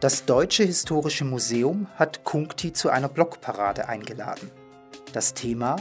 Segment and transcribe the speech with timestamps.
[0.00, 4.50] Das Deutsche Historische Museum hat Kunkti zu einer Blogparade eingeladen.
[5.12, 5.76] Das Thema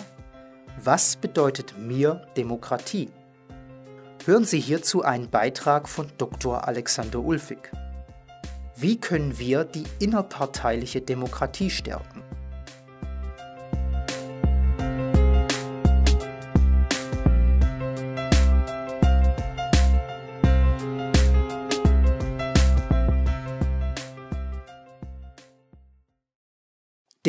[0.83, 3.11] Was bedeutet mir Demokratie?
[4.25, 6.67] Hören Sie hierzu einen Beitrag von Dr.
[6.67, 7.71] Alexander Ulfig.
[8.75, 12.18] Wie können wir die innerparteiliche Demokratie stärken?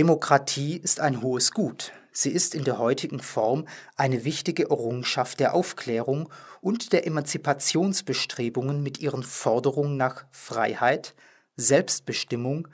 [0.01, 1.93] Demokratie ist ein hohes Gut.
[2.11, 6.31] Sie ist in der heutigen Form eine wichtige Errungenschaft der Aufklärung
[6.63, 11.15] und der Emanzipationsbestrebungen mit ihren Forderungen nach Freiheit,
[11.57, 12.67] Selbstbestimmung,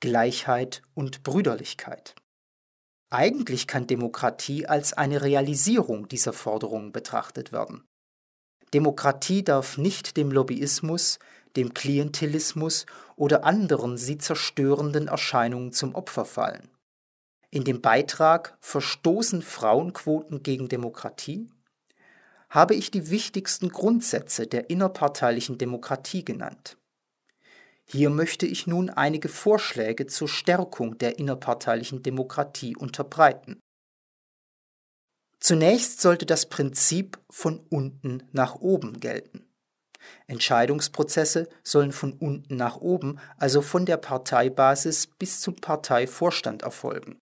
[0.00, 2.16] Gleichheit und Brüderlichkeit.
[3.08, 7.84] Eigentlich kann Demokratie als eine Realisierung dieser Forderungen betrachtet werden.
[8.74, 11.18] Demokratie darf nicht dem Lobbyismus,
[11.56, 12.84] dem Klientelismus
[13.16, 16.73] oder anderen sie zerstörenden Erscheinungen zum Opfer fallen.
[17.54, 21.48] In dem Beitrag Verstoßen Frauenquoten gegen Demokratie
[22.50, 26.76] habe ich die wichtigsten Grundsätze der innerparteilichen Demokratie genannt.
[27.84, 33.60] Hier möchte ich nun einige Vorschläge zur Stärkung der innerparteilichen Demokratie unterbreiten.
[35.38, 39.46] Zunächst sollte das Prinzip von unten nach oben gelten.
[40.26, 47.20] Entscheidungsprozesse sollen von unten nach oben, also von der Parteibasis bis zum Parteivorstand erfolgen.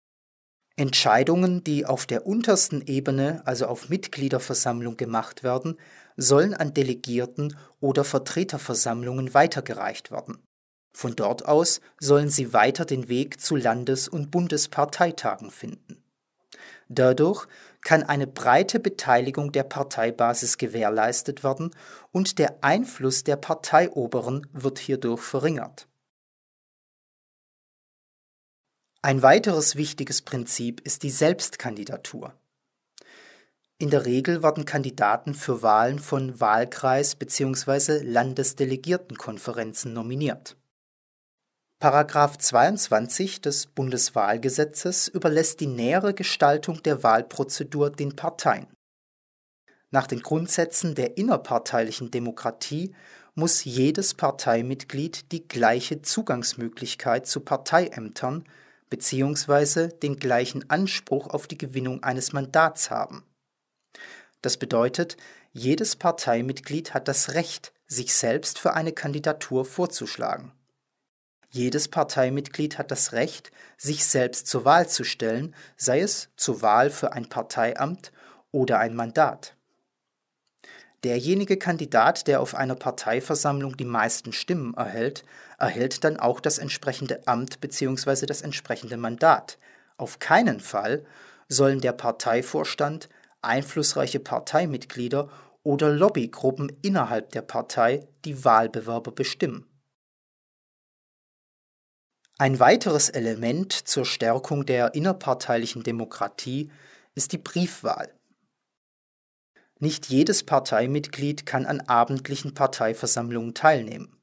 [0.77, 5.79] Entscheidungen, die auf der untersten Ebene, also auf Mitgliederversammlung gemacht werden,
[6.17, 10.39] sollen an Delegierten oder Vertreterversammlungen weitergereicht werden.
[10.95, 16.03] Von dort aus sollen sie weiter den Weg zu Landes- und Bundesparteitagen finden.
[16.89, 17.47] Dadurch
[17.81, 21.71] kann eine breite Beteiligung der Parteibasis gewährleistet werden
[22.13, 25.89] und der Einfluss der Parteioberen wird hierdurch verringert.
[29.05, 32.35] Ein weiteres wichtiges Prinzip ist die Selbstkandidatur.
[33.79, 37.99] In der Regel werden Kandidaten für Wahlen von Wahlkreis- bzw.
[38.05, 40.57] Landesdelegiertenkonferenzen nominiert.
[41.81, 48.69] Paragraph 22 des Bundeswahlgesetzes überlässt die nähere Gestaltung der Wahlprozedur den Parteien.
[49.91, 52.95] Nach den Grundsätzen der innerparteilichen Demokratie
[53.35, 58.45] muss jedes Parteimitglied die gleiche Zugangsmöglichkeit zu Parteiämtern
[58.93, 59.89] bzw.
[59.89, 63.25] den gleichen Anspruch auf die Gewinnung eines Mandats haben.
[64.43, 65.17] Das bedeutet,
[65.53, 70.53] jedes Parteimitglied hat das Recht, sich selbst für eine Kandidatur vorzuschlagen.
[71.49, 76.91] Jedes Parteimitglied hat das Recht, sich selbst zur Wahl zu stellen, sei es zur Wahl
[76.91, 78.13] für ein Parteiamt
[78.51, 79.57] oder ein Mandat.
[81.03, 85.25] Derjenige Kandidat, der auf einer Parteiversammlung die meisten Stimmen erhält,
[85.63, 88.27] erhält dann auch das entsprechende Amt bzw.
[88.27, 89.59] das entsprechende Mandat.
[89.97, 91.07] Auf keinen Fall
[91.49, 93.09] sollen der Parteivorstand,
[93.41, 95.31] einflussreiche Parteimitglieder
[95.63, 99.67] oder Lobbygruppen innerhalb der Partei die Wahlbewerber bestimmen.
[102.39, 106.73] Ein weiteres Element zur Stärkung der innerparteilichen Demokratie
[107.15, 108.13] ist die Briefwahl.
[109.79, 114.17] Nicht jedes Parteimitglied kann an abendlichen Parteiversammlungen teilnehmen.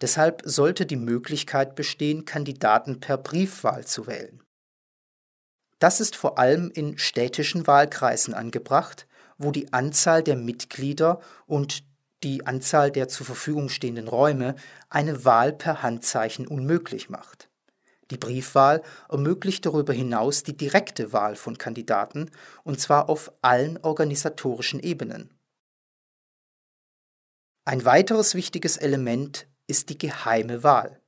[0.00, 4.42] Deshalb sollte die Möglichkeit bestehen, Kandidaten per Briefwahl zu wählen.
[5.78, 9.06] Das ist vor allem in städtischen Wahlkreisen angebracht,
[9.38, 11.84] wo die Anzahl der Mitglieder und
[12.22, 14.54] die Anzahl der zur Verfügung stehenden Räume
[14.88, 17.48] eine Wahl per Handzeichen unmöglich macht.
[18.10, 22.30] Die Briefwahl ermöglicht darüber hinaus die direkte Wahl von Kandidaten,
[22.62, 25.30] und zwar auf allen organisatorischen Ebenen.
[27.64, 31.00] Ein weiteres wichtiges Element ist die geheime Wahl.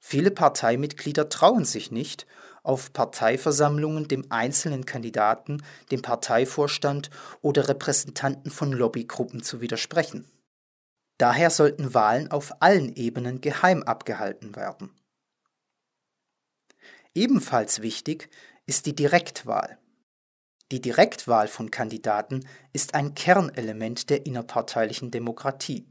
[0.00, 2.26] Viele Parteimitglieder trauen sich nicht,
[2.62, 7.10] auf Parteiversammlungen dem einzelnen Kandidaten, dem Parteivorstand
[7.40, 10.30] oder Repräsentanten von Lobbygruppen zu widersprechen.
[11.18, 14.90] Daher sollten Wahlen auf allen Ebenen geheim abgehalten werden.
[17.14, 18.28] Ebenfalls wichtig
[18.66, 19.78] ist die Direktwahl.
[20.72, 25.86] Die Direktwahl von Kandidaten ist ein Kernelement der innerparteilichen Demokratie.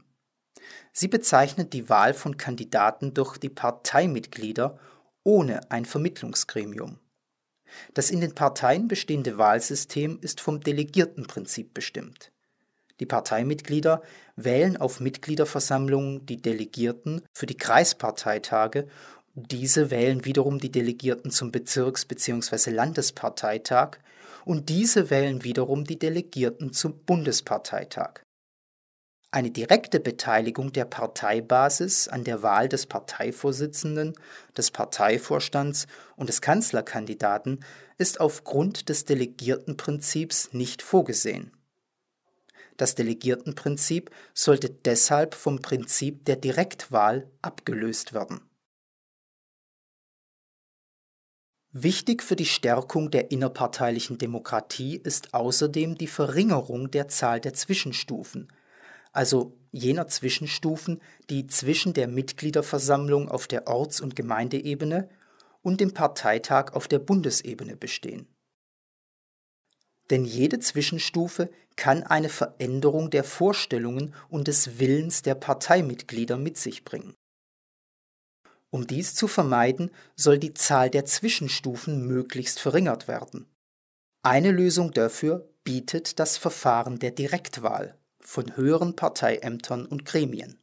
[0.92, 4.78] Sie bezeichnet die Wahl von Kandidaten durch die Parteimitglieder
[5.24, 6.98] ohne ein Vermittlungsgremium.
[7.94, 12.32] Das in den Parteien bestehende Wahlsystem ist vom Delegiertenprinzip bestimmt.
[13.00, 14.02] Die Parteimitglieder
[14.36, 18.86] wählen auf Mitgliederversammlungen die Delegierten für die Kreisparteitage
[19.34, 22.70] diese wählen wiederum die Delegierten zum Bezirks- bzw.
[29.36, 34.14] Eine direkte Beteiligung der Parteibasis an der Wahl des Parteivorsitzenden,
[34.56, 35.86] des Parteivorstands
[36.16, 37.62] und des Kanzlerkandidaten
[37.98, 41.52] ist aufgrund des Delegiertenprinzips nicht vorgesehen.
[42.78, 48.40] Das Delegiertenprinzip sollte deshalb vom Prinzip der Direktwahl abgelöst werden.
[51.72, 58.48] Wichtig für die Stärkung der innerparteilichen Demokratie ist außerdem die Verringerung der Zahl der Zwischenstufen,
[59.16, 65.08] also jener Zwischenstufen, die zwischen der Mitgliederversammlung auf der Orts- und Gemeindeebene
[65.62, 68.28] und dem Parteitag auf der Bundesebene bestehen.
[70.10, 76.84] Denn jede Zwischenstufe kann eine Veränderung der Vorstellungen und des Willens der Parteimitglieder mit sich
[76.84, 77.14] bringen.
[78.70, 83.46] Um dies zu vermeiden, soll die Zahl der Zwischenstufen möglichst verringert werden.
[84.22, 90.58] Eine Lösung dafür bietet das Verfahren der Direktwahl von höheren Parteiämtern und Gremien.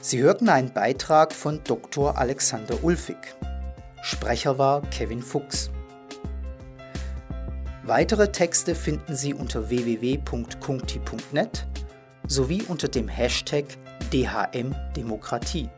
[0.00, 2.16] Sie hörten einen Beitrag von Dr.
[2.16, 3.18] Alexander Ulfig.
[4.10, 5.70] Sprecher war Kevin Fuchs.
[7.82, 11.66] Weitere Texte finden Sie unter www.kunkti.net
[12.26, 13.66] sowie unter dem Hashtag
[14.10, 15.68] DHM Demokratie.